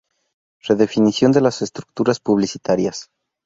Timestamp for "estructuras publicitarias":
1.61-3.11